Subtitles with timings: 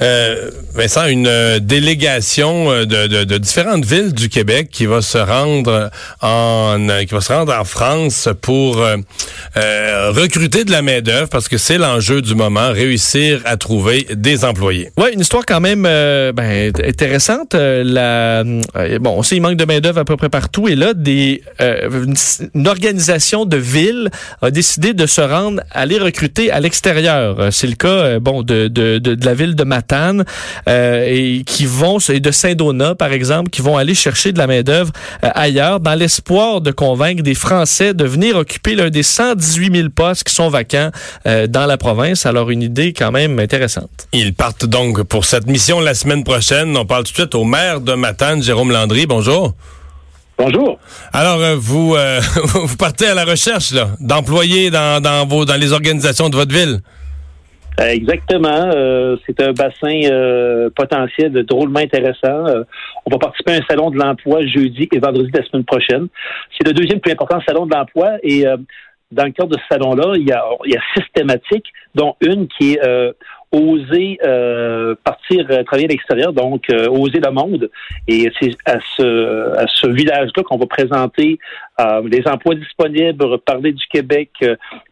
[0.00, 5.02] Euh, Vincent, une euh, délégation euh, de, de, de, différentes villes du Québec qui va
[5.02, 5.90] se rendre
[6.22, 8.76] en qui va se rendre en France pour
[9.56, 14.44] recruter de la main d'œuvre parce que c'est l'enjeu du moment, réussir à trouver des
[14.44, 14.90] employés.
[14.96, 17.54] Ouais, une histoire quand même ben, intéressante.
[17.54, 20.94] la bon, on sait il manque de main d'œuvre à peu près partout et là
[20.94, 22.14] des une,
[22.54, 24.10] une, organisation de villes
[24.42, 27.52] a décidé de se rendre aller recruter à l'extérieur.
[27.52, 31.64] C'est le cas bon de, de, de, de la ville de Matin euh, et qui
[31.66, 34.92] vont et de Saint-Donat par exemple qui vont aller chercher de la main d'œuvre
[35.24, 39.88] euh, ailleurs dans l'espoir de convaincre des Français de venir occuper l'un des 118 000
[39.94, 40.90] postes qui sont vacants
[41.26, 42.26] euh, dans la province.
[42.26, 44.08] Alors une idée quand même intéressante.
[44.12, 46.76] Ils partent donc pour cette mission la semaine prochaine.
[46.76, 49.06] On parle tout de suite au maire de Matane, Jérôme Landry.
[49.06, 49.54] Bonjour.
[50.38, 50.78] Bonjour.
[51.12, 51.96] Alors, vous,
[52.44, 56.80] vous partez à la recherche d'employés dans, dans, vos, dans les organisations de votre ville.
[57.80, 58.70] Euh, exactement.
[58.74, 62.44] Euh, c'est un bassin euh, potentiel de drôlement intéressant.
[63.06, 66.08] on va participer à un salon de l'emploi jeudi et vendredi de la semaine prochaine.
[66.56, 68.44] C'est le deuxième plus important salon de l'emploi et
[69.10, 72.14] dans le cadre de ce salon-là, il y a, il y a six thématiques, dont
[72.20, 73.14] une qui est
[73.50, 74.18] oser
[75.04, 77.70] partir travailler à l'extérieur, donc oser le monde.
[78.06, 81.38] Et c'est à ce, à ce village-là qu'on va présenter
[82.10, 84.30] les emplois disponibles, parler du Québec,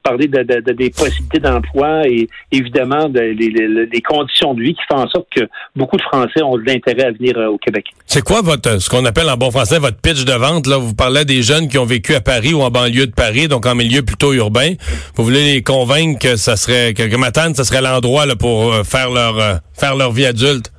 [0.03, 0.43] parler de,
[0.73, 5.49] des possibilités d'emploi et évidemment des les, conditions de vie qui font en sorte que
[5.75, 7.87] beaucoup de Français ont de l'intérêt à venir euh, au Québec.
[8.07, 10.79] C'est quoi votre ce qu'on appelle en bon français votre pitch de vente là?
[10.79, 13.67] Vous parlez des jeunes qui ont vécu à Paris ou en banlieue de Paris, donc
[13.67, 14.75] en milieu plutôt urbain.
[15.17, 18.83] Vous voulez les convaincre que ça serait que, que Matane, ça serait l'endroit pour euh,
[18.83, 20.73] faire leur euh, faire leur vie adulte?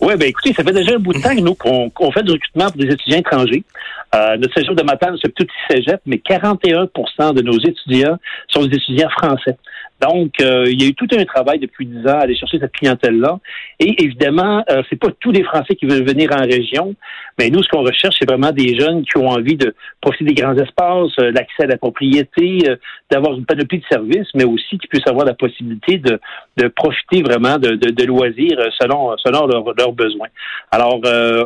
[0.00, 2.66] Oui, ben écoutez, ça fait déjà un bout de temps nous qu'on fait du recrutement
[2.70, 3.62] pour des étudiants étrangers.
[4.14, 8.18] Euh, notre séjour de Matane, c'est tout petit cégep, mais 41% de nos étudiants
[8.48, 9.56] sont des étudiants français.
[10.02, 12.58] Donc, euh, il y a eu tout un travail depuis dix ans à aller chercher
[12.58, 13.38] cette clientèle-là.
[13.78, 16.94] Et évidemment, euh, c'est pas tous les Français qui veulent venir en région,
[17.38, 20.34] mais nous, ce qu'on recherche, c'est vraiment des jeunes qui ont envie de profiter des
[20.34, 22.76] grands espaces, euh, l'accès à la propriété, euh,
[23.10, 26.18] d'avoir une panoplie de services, mais aussi qui puissent avoir la possibilité de,
[26.56, 30.28] de profiter vraiment de, de, de loisirs selon, selon leurs besoins.
[30.70, 31.00] Alors,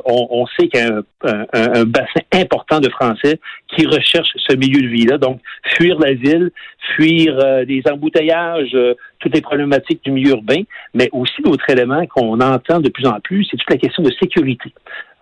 [0.05, 3.41] on, on, sait qu'il y a un, un, bassin important de Français
[3.75, 5.19] qui recherchent ce milieu de vie-là.
[5.19, 5.41] Donc,
[5.77, 6.51] fuir la ville,
[6.95, 7.37] fuir
[7.67, 10.63] les embouteillages, euh, toutes les problématiques du milieu urbain,
[10.95, 14.11] mais aussi d'autres éléments qu'on entend de plus en plus, c'est toute la question de
[14.21, 14.73] sécurité.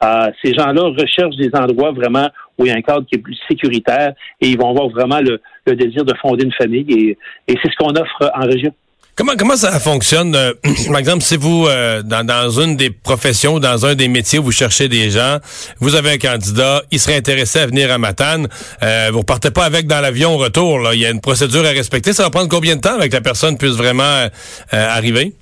[0.03, 3.23] Euh, ces gens-là recherchent des endroits vraiment où il y a un cadre qui est
[3.23, 5.41] plus sécuritaire et ils vont avoir vraiment le,
[5.75, 7.17] désir de fonder une famille et
[7.49, 8.73] c'est ce qu'on offre en région.
[9.17, 10.53] Comment comment ça fonctionne euh,
[10.89, 14.51] Par exemple, si vous euh, dans, dans une des professions, dans un des métiers, vous
[14.51, 15.39] cherchez des gens,
[15.79, 18.49] vous avez un candidat, il serait intéressé à venir à Matane,
[18.83, 20.81] euh, vous repartez pas avec dans l'avion au retour.
[20.81, 20.95] Là.
[20.95, 22.13] Il y a une procédure à respecter.
[22.13, 24.27] Ça va prendre combien de temps avec la personne puisse vraiment euh,
[24.73, 25.33] arriver?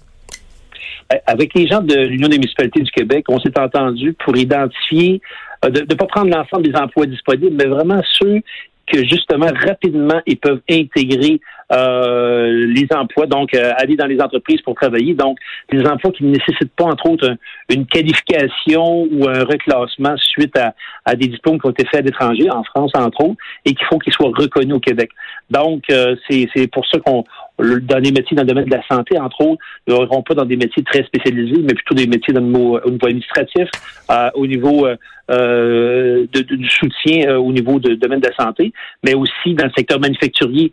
[1.27, 5.23] Avec les gens de l'Union des municipalités du Québec, on s'est entendu pour identifier
[5.63, 8.41] de ne pas prendre l'ensemble des emplois disponibles, mais vraiment ceux
[8.87, 11.41] que justement rapidement ils peuvent intégrer
[11.73, 15.15] euh, les emplois, donc euh, aller dans les entreprises pour travailler.
[15.15, 15.39] Donc,
[15.71, 17.35] des emplois qui ne nécessitent pas, entre autres,
[17.71, 20.75] une qualification ou un reclassement suite à,
[21.07, 23.87] à, des diplômes qui ont été faits à l'étranger, en France, entre autres, et qu'il
[23.87, 25.11] faut qu'ils soient reconnus au Québec.
[25.51, 27.25] Donc, euh, c'est pour ça qu'on
[27.63, 30.45] dans les métiers dans le domaine de la santé, entre autres, ne n'auront pas dans
[30.45, 33.69] des métiers très spécialisés, mais plutôt des métiers au niveau administratif,
[34.11, 34.97] euh, au niveau euh,
[35.31, 38.73] euh du soutien euh, au niveau du domaine de la santé,
[39.05, 40.73] mais aussi dans le secteur manufacturier.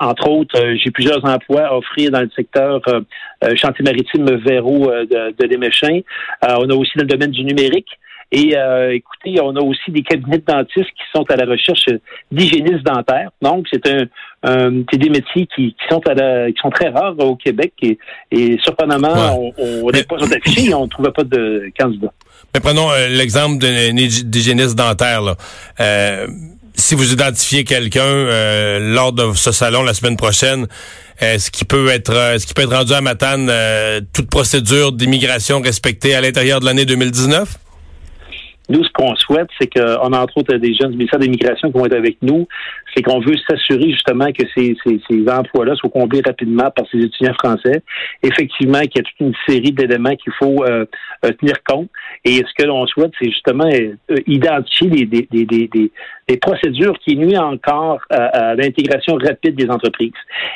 [0.00, 2.80] entre autres, j'ai plusieurs emplois à offrir dans le secteur
[3.54, 6.00] chantier maritime Véro de, de Desméchins.
[6.42, 7.98] on a aussi dans le domaine du numérique.
[8.30, 11.86] Et euh, écoutez, on a aussi des cabinets de dentistes qui sont à la recherche
[12.30, 13.30] d'hygiénistes dentaires.
[13.40, 17.18] Donc, c'est un, c'est des métiers qui, qui sont à la, qui sont très rares
[17.18, 17.98] au Québec et,
[18.30, 22.12] et surprenamment, on n'est pas affichés et on ne trouvait pas de candidats.
[22.54, 25.22] Mais prenons euh, l'exemple d'hygiéniste dentaire.
[25.22, 25.36] Là.
[25.80, 26.26] Euh,
[26.74, 30.66] si vous identifiez quelqu'un euh, lors de ce salon la semaine prochaine,
[31.18, 33.50] est-ce qu'il peut être est-ce qu'il peut être rendu à Matane
[34.12, 37.58] toute procédure d'immigration respectée à l'intérieur de l'année 2019?
[38.68, 41.70] Nous, ce qu'on souhaite, c'est qu'on a entre autres des jeunes du ministère de l'Immigration
[41.70, 42.46] qui vont être avec nous.
[42.94, 46.98] C'est qu'on veut s'assurer justement que ces, ces, ces emplois-là soient comblés rapidement par ces
[46.98, 47.82] étudiants français.
[48.22, 50.84] Effectivement, qu'il y a toute une série d'éléments qu'il faut euh,
[51.24, 51.88] euh, tenir compte.
[52.24, 55.90] Et ce que l'on souhaite, c'est justement euh, identifier des, des, des, des,
[56.28, 60.12] des procédures qui nuisent encore à, l'intégration rapide des entreprises.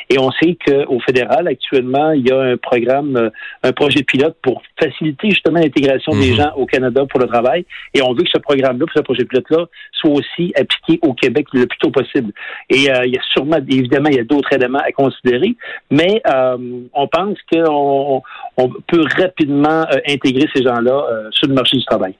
[0.09, 3.31] Et on sait qu'au fédéral, actuellement, il y a un programme,
[3.63, 6.37] un projet pilote pour faciliter justement l'intégration des mhm.
[6.37, 7.65] gens au Canada pour le travail.
[7.93, 11.65] Et on veut que ce programme-là, ce projet pilote-là, soit aussi appliqué au Québec le
[11.65, 12.22] plus tôt possible.
[12.69, 15.55] Et euh, il y a sûrement, évidemment, il y a d'autres éléments à considérer,
[15.89, 16.57] mais euh,
[16.93, 18.21] on pense qu'on
[18.57, 22.15] on peut rapidement euh, intégrer ces gens-là sur le marché du travail.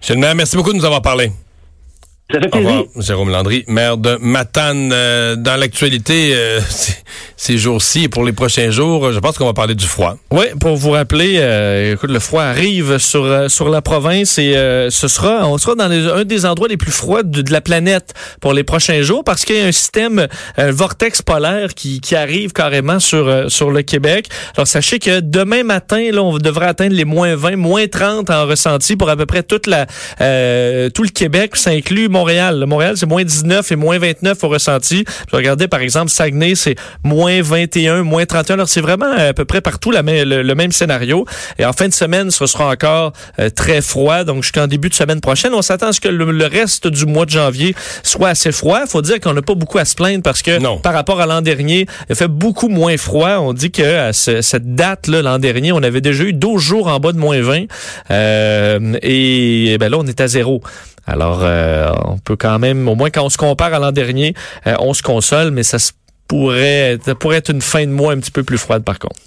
[0.00, 1.30] Monsieur le maire, merci beaucoup de nous avoir parlé.
[2.30, 2.84] Ça fait plaisir.
[2.96, 4.90] Jérôme Landry, maire de Matane.
[4.92, 6.60] Euh, dans l'actualité, euh,
[7.36, 10.16] ces jours-ci et pour les prochains jours, je pense qu'on va parler du froid.
[10.30, 14.54] Oui, pour vous rappeler, euh, écoute, le froid arrive sur sur la province et
[14.90, 18.54] ce sera, on sera dans un des endroits les plus froids de, la planète pour
[18.54, 20.26] les prochains jours parce qu'il y a un système,
[20.56, 24.28] un vortex polaire qui, qui arrive carrément sur sur le Québec.
[24.56, 28.46] Alors sachez que demain matin, là, on devrait atteindre les moins 20, moins 30 en
[28.46, 31.56] ressenti pour à peu près toute la tout le Québec.
[31.56, 32.64] Ça inclut Montréal.
[32.68, 35.04] Montréal, c'est moins 19 et moins 29 au ressenti.
[35.28, 38.54] Je regardais, par exemple, Saguenay, c'est moins 21, moins 31.
[38.54, 41.26] Alors, c'est vraiment euh, à peu près partout la le, même scénario.
[41.58, 44.22] Et en fin de semaine, ce sera encore euh, très froid.
[44.22, 47.24] Donc, jusqu'en début de semaine prochaine, on s'attend à ce que le, reste du mois
[47.24, 47.74] de janvier
[48.04, 48.78] soit assez froid.
[48.82, 51.26] Il faut dire qu'on n'a pas beaucoup à se plaindre parce que par rapport à
[51.26, 53.38] l'an dernier, il fait beaucoup moins froid.
[53.40, 57.00] On dit que à cette date-là, l'an dernier, on avait déjà eu 12 jours en
[57.00, 57.64] bas de moins 20.
[58.12, 60.62] Euh, et ben là, on est à zéro.
[61.06, 64.34] Alors, euh, on peut quand même, au moins quand on se compare à l'an dernier,
[64.66, 65.78] euh, on se console, mais ça
[66.28, 69.20] pourrait, ça pourrait être une fin de mois un petit peu plus froide par contre.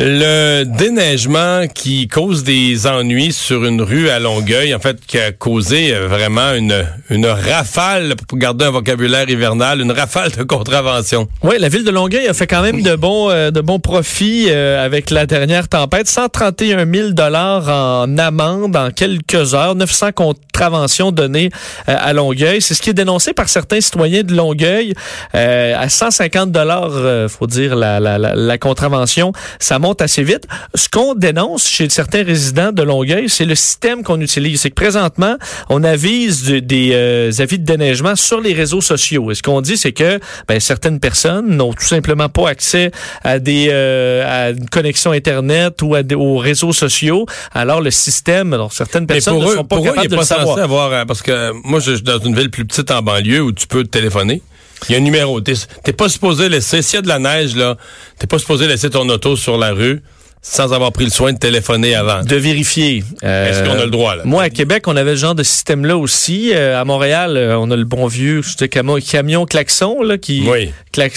[0.00, 5.32] Le déneigement qui cause des ennuis sur une rue à Longueuil, en fait, qui a
[5.32, 11.26] causé euh, vraiment une, une rafale, pour garder un vocabulaire hivernal, une rafale de contravention.
[11.42, 14.46] Oui, la ville de Longueuil a fait quand même de bons, euh, de bons profits
[14.50, 16.06] euh, avec la dernière tempête.
[16.06, 21.50] 131 000 dollars en amende en quelques heures, 900 contraventions données
[21.88, 22.62] à Longueuil.
[22.62, 24.94] C'est ce qui est dénoncé par certains citoyens de Longueuil.
[25.32, 29.32] à 150 dollars, faut dire, la, la, la, contravention.
[29.58, 30.46] Ça assez vite.
[30.74, 34.60] Ce qu'on dénonce chez certains résidents de Longueuil, c'est le système qu'on utilise.
[34.60, 35.36] C'est que présentement,
[35.68, 39.30] on avise des euh, avis de déneigement sur les réseaux sociaux.
[39.30, 42.90] Et ce qu'on dit, c'est que ben, certaines personnes n'ont tout simplement pas accès
[43.24, 47.26] à des euh, à une connexion Internet ou à des, aux réseaux sociaux.
[47.52, 50.58] Alors le système, alors certaines personnes ne sont pas capables de le savoir.
[50.58, 53.52] Avoir, euh, parce que moi, je suis dans une ville plus petite en banlieue où
[53.52, 54.42] tu peux téléphoner.
[54.88, 55.40] Il y a un numéro.
[55.40, 57.76] T'es pas supposé laisser, s'il y a de la neige, là,
[58.18, 60.02] t'es pas supposé laisser ton auto sur la rue
[60.42, 62.22] sans avoir pris le soin de téléphoner avant.
[62.22, 63.02] De vérifier.
[63.22, 64.16] Est-ce qu'on a le droit?
[64.16, 64.22] Là?
[64.24, 66.52] Moi, à Québec, on avait ce genre de système-là aussi.
[66.54, 70.72] Euh, à Montréal, euh, on a le bon vieux camion, camion klaxon là, qui oui.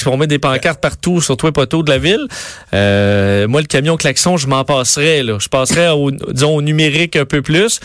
[0.06, 2.28] on met des pancartes partout sur tous les poteaux de la ville.
[2.74, 5.24] Euh, moi, le camion klaxon, je m'en passerais.
[5.24, 5.38] Là.
[5.40, 7.80] Je passerais au, disons, au numérique un peu plus.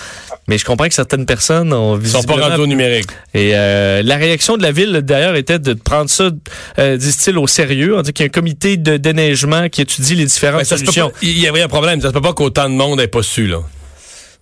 [0.49, 3.09] Mais je comprends que certaines personnes ont Ils sont pas rendus au numérique.
[3.35, 6.31] Et la réaction de la ville, d'ailleurs, était de prendre ça,
[6.79, 7.97] disent-ils, au sérieux.
[7.97, 11.13] On dit qu'il y a un comité de déneigement qui étudie les différentes ben, solutions
[11.31, 12.01] il y avait un problème.
[12.01, 13.59] Ça se peut pas qu'autant de monde n'ait pas su, là.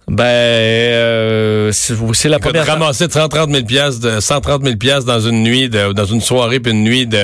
[0.06, 2.66] Ben, euh, c'est la première.
[2.66, 6.72] Ramasser 130 000 pièces de 130 000 dans une nuit, de, dans une soirée puis
[6.72, 7.18] une nuit de.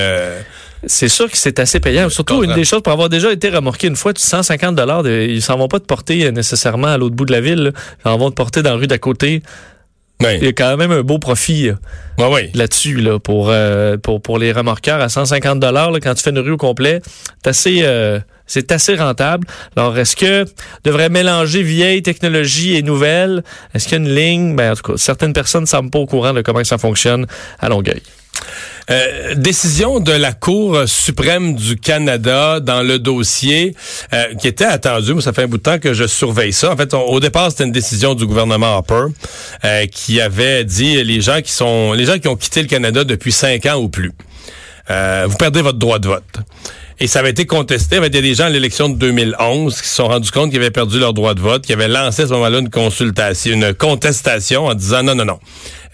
[0.87, 2.09] C'est sûr que c'est assez payant.
[2.09, 5.59] Surtout une des choses pour avoir déjà été remorqué une fois, 150 dollars, ils s'en
[5.59, 7.73] vont pas te porter euh, nécessairement à l'autre bout de la ville.
[7.99, 9.43] Ils s'en vont te porter dans la rue d'à côté.
[10.23, 11.71] Il y a quand même un beau profit
[12.55, 16.39] là-dessus là, pour, euh, pour, pour les remorqueurs à 150 dollars quand tu fais une
[16.39, 17.01] rue au complet.
[17.43, 18.21] C'est assez, euh,
[18.51, 19.47] c'est assez rentable.
[19.77, 20.45] Alors, est-ce que
[20.83, 23.45] devrait mélanger vieille technologie et nouvelle?
[23.75, 24.57] Est-ce qu'il y a une ligne?
[24.57, 27.27] Ben, en tout cas, certaines personnes ne semblent pas au courant de comment ça fonctionne
[27.61, 28.03] à Longueuil.
[28.91, 33.77] Euh, décision de la Cour suprême du Canada dans le dossier
[34.13, 35.13] euh, qui était attendu.
[35.13, 36.73] Moi, ça fait un bout de temps que je surveille ça.
[36.73, 39.07] En fait, au départ, c'était une décision du gouvernement Harper
[39.65, 43.05] euh, qui avait dit les gens qui sont les gens qui ont quitté le Canada
[43.05, 44.11] depuis cinq ans ou plus.
[44.89, 46.41] vous perdez votre droit de vote.
[47.03, 47.97] Et ça avait été contesté.
[47.97, 50.61] Il y a des gens à l'élection de 2011 qui se sont rendus compte qu'ils
[50.61, 53.73] avaient perdu leur droit de vote, qui avaient lancé à ce moment-là une consultation, une
[53.73, 55.39] contestation en disant non, non, non.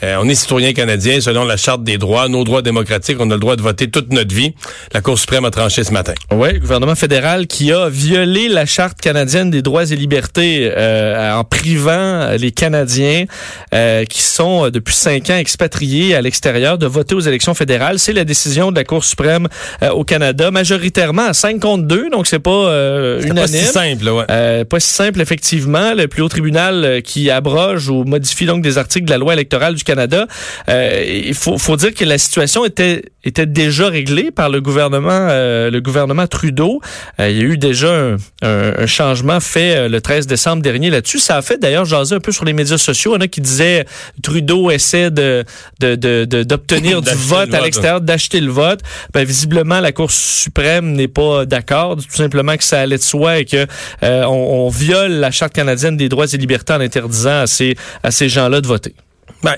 [0.03, 3.35] Euh, on est citoyen canadien selon la Charte des droits, nos droits démocratiques, on a
[3.35, 4.53] le droit de voter toute notre vie.
[4.93, 6.13] La Cour suprême a tranché ce matin.
[6.33, 11.33] Oui, le gouvernement fédéral qui a violé la Charte canadienne des droits et libertés euh,
[11.33, 13.25] en privant les Canadiens
[13.73, 17.99] euh, qui sont depuis cinq ans expatriés à l'extérieur de voter aux élections fédérales.
[17.99, 19.49] C'est la décision de la Cour suprême
[19.93, 20.51] au Canada.
[20.51, 23.35] Majorité majoritairement à 5 contre 2, donc c'est pas euh, unanime.
[23.37, 24.25] pas si simple, ouais.
[24.31, 25.95] Euh, pas si simple, effectivement.
[25.95, 29.35] Le plus haut tribunal euh, qui abroge ou modifie donc des articles de la loi
[29.35, 30.27] électorale du Canada.
[30.69, 35.11] Euh, il faut, faut dire que la situation était était déjà réglée par le gouvernement
[35.31, 36.81] euh, le gouvernement Trudeau.
[37.21, 40.63] Euh, il y a eu déjà un, un- un changement fait euh, le 13 décembre
[40.63, 41.19] dernier là-dessus.
[41.19, 43.13] Ça a fait d'ailleurs jaser un peu sur les médias sociaux.
[43.13, 43.85] Il y en a qui disaient
[44.23, 45.45] Trudeau essaie de
[45.81, 48.81] de- de- de- d'obtenir du vote à l'extérieur, d'acheter le vote.
[49.13, 51.97] Ben, visiblement, la Cour suprême n'est pas d'accord.
[51.97, 53.67] Tout simplement que ça allait de soi et que
[54.03, 57.77] euh, on, on viole la Charte canadienne des droits et libertés en interdisant à ces,
[58.03, 58.95] à ces gens-là de voter.
[59.43, 59.57] Ben,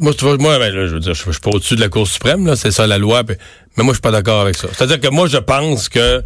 [0.00, 2.70] moi, ben, je veux dire, je, suis pas au-dessus de la Cour suprême, là, c'est
[2.70, 3.36] ça la loi, mais
[3.84, 4.68] moi, je suis pas d'accord avec ça.
[4.72, 6.22] C'est-à-dire que moi, je pense que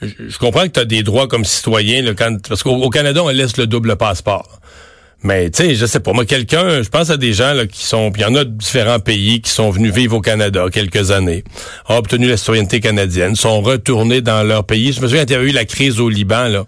[0.00, 3.22] je, comprends que tu as des droits comme citoyen, là, quand, parce qu'au au Canada,
[3.22, 4.60] on laisse le double passeport.
[5.24, 7.84] Mais tu sais, je sais pas, moi, quelqu'un, je pense à des gens là, qui
[7.84, 11.12] sont, il y en a de différents pays qui sont venus vivre au Canada quelques
[11.12, 11.44] années,
[11.88, 14.92] ont obtenu la citoyenneté canadienne, sont retournés dans leur pays.
[14.92, 16.64] Je me souviens, il y avait eu la crise au Liban, là,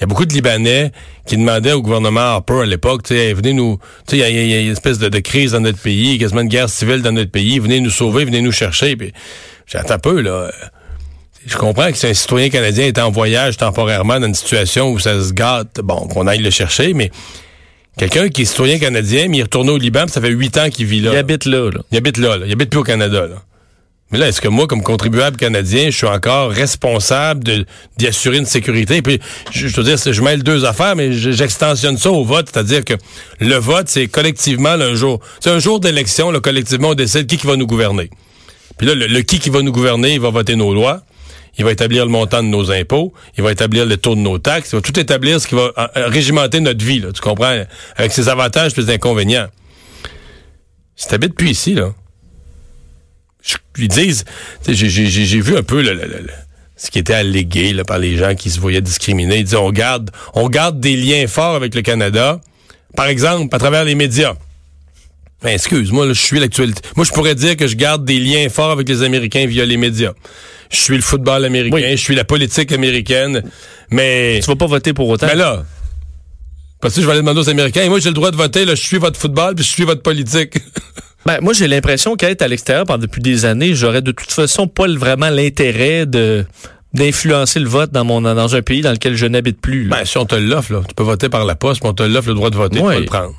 [0.00, 0.92] il y a beaucoup de Libanais
[1.26, 3.78] qui demandaient au gouvernement Harper à l'époque, tu sais, venez nous,
[4.08, 6.40] tu sais, il y a- y, une espèce de, de crise dans notre pays, quasiment
[6.40, 8.96] une guerre civile dans notre pays, venez nous sauver, venez nous chercher.
[8.96, 9.12] Puis
[9.66, 10.50] j'attends peu là.
[11.46, 14.98] Je comprends que si un citoyen canadien est en voyage temporairement dans une situation où
[14.98, 17.10] ça se gâte, bon, qu'on aille le chercher, mais
[17.98, 20.56] quelqu'un qui est citoyen canadien, mais il est retourné au Liban, puis ça fait huit
[20.58, 21.12] ans qu'il vit là.
[21.12, 21.70] Il habite là.
[21.70, 21.80] là.
[21.92, 22.46] Il habite là, là.
[22.46, 23.42] Il habite plus au Canada, là.
[24.12, 27.64] Mais là, est-ce que moi, comme contribuable canadien, je suis encore responsable de
[27.96, 29.02] d'y assurer une sécurité?
[29.02, 29.20] Puis,
[29.52, 32.84] je, je veux dire, je mêle deux affaires, mais je- j'extensionne ça au vote, c'est-à-dire
[32.84, 32.94] que
[33.38, 35.20] le vote, c'est collectivement là, un jour.
[35.38, 38.10] C'est un jour d'élection, là, collectivement, on décide qui, qui va nous gouverner.
[38.78, 41.02] Puis là, le, le qui qui va nous gouverner, il va voter nos lois.
[41.58, 44.38] Il va établir le montant de nos impôts, il va établir le taux de nos
[44.38, 47.20] taxes, il va tout établir ce qui va euh, euh, régimenter notre vie, là, tu
[47.20, 47.64] comprends,
[47.96, 49.48] avec ses avantages et ses inconvénients.
[50.96, 51.92] Si t'habites plus ici, là,
[53.42, 54.24] je- ils disent,
[54.64, 56.30] tu sais, j'ai- vu un peu le- le- le- le-
[56.76, 59.38] ce qui était allégué là, par les gens qui se voyaient discriminés.
[59.38, 62.40] Ils disaient, on garde, on garde des liens forts avec le Canada,
[62.96, 64.34] par exemple, à travers les médias.
[65.42, 66.82] Ben, excuse-moi, là, je suis l'actualité.
[66.96, 69.78] Moi, je pourrais dire que je garde des liens forts avec les Américains via les
[69.78, 70.12] médias.
[70.70, 71.90] Je suis le football américain, Oui.
[71.92, 73.42] je suis la politique américaine,
[73.90, 74.38] mais...
[74.42, 75.26] Tu vas pas voter pour autant.
[75.26, 75.64] Mais là,
[76.80, 78.64] parce que je vais aller demander aux Américains, et moi, j'ai le droit de voter,
[78.66, 80.58] là, je suis votre football, puis je suis votre politique.
[81.26, 84.66] Ben, moi, j'ai l'impression qu'être à l'extérieur pendant depuis des années, j'aurais de toute façon
[84.66, 86.44] pas vraiment l'intérêt de
[86.92, 89.84] d'influencer le vote dans mon dans un pays dans lequel je n'habite plus.
[89.84, 89.98] là.
[89.98, 92.02] Ben, si on te l'offre, là, tu peux voter par la poste, mais on te
[92.02, 92.94] l'offre le droit de voter, Ouais.
[92.94, 93.34] tu peux le prendre.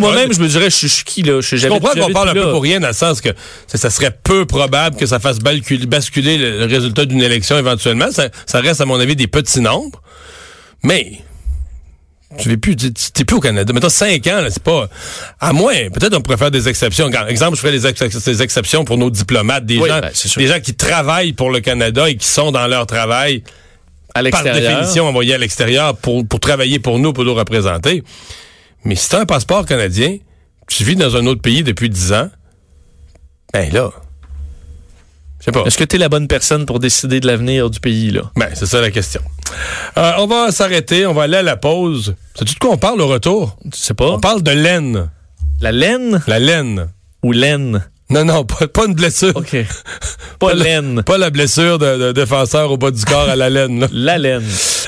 [0.00, 1.40] Moi-même, je me dirais, je suis- qui, là?
[1.40, 3.30] Je, Je comprends qu'on parle un peu pour rien, dans le sens que
[3.66, 8.10] ça, ça serait peu probable que ça fasse basculer le, le résultat d'une élection éventuellement.
[8.12, 10.00] Ça, ça reste, à mon avis, des petits nombres.
[10.84, 11.18] Mais,
[12.38, 13.72] tu vis plus, tu t'es plus au Canada.
[13.72, 14.88] Mettons 5 ans, là, c'est pas.
[15.40, 17.10] À moins, peut-être on pourrait faire des exceptions.
[17.10, 20.10] Par exemple, je ferais des, ex- des exceptions pour nos diplomates, des Oui, gens, ben,
[20.36, 23.42] des gens qui travaillent pour le Canada et qui sont dans leur travail
[24.14, 28.02] à par définition envoyés à l'extérieur pour, pour travailler pour nous, pour nous représenter.
[28.84, 30.18] Mais si tu as un passeport canadien,
[30.68, 32.30] tu vis dans un autre pays depuis 10 ans,
[33.52, 33.90] ben là,
[35.40, 35.62] je sais pas.
[35.64, 38.30] Est-ce que tu es la bonne personne pour décider de l'avenir du pays, là?
[38.36, 39.20] Ben, c'est ça la question.
[39.96, 42.14] Euh, on va s'arrêter, on va aller à la pause.
[42.38, 43.56] Sais-tu de quoi on parle au retour?
[43.64, 44.10] Tu sais pas?
[44.10, 45.10] On parle de laine.
[45.60, 46.20] La laine?
[46.26, 46.88] La laine.
[47.22, 47.84] ou laine?
[48.10, 49.32] Non, non, pas, pas une blessure.
[49.34, 49.56] OK.
[50.38, 51.02] Pas la- laine.
[51.04, 53.80] Pas la blessure de, de défenseur au bas du corps à la laine.
[53.80, 53.86] là.
[53.92, 54.42] La laine.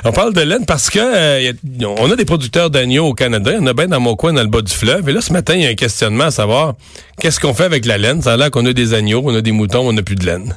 [0.05, 1.49] On parle de laine parce que euh, y
[1.85, 3.53] a- on a des producteurs d'agneaux au Canada.
[3.53, 5.09] Il y en a bien dans mon coin, dans le bas du fleuve.
[5.09, 6.75] Et là, ce matin, il y a un questionnement à savoir
[7.19, 8.21] qu'est-ce qu'on fait avec la laine?
[8.21, 10.27] Ça a l'air qu'on a des agneaux, on a des moutons, on n'a plus de
[10.27, 10.55] laine.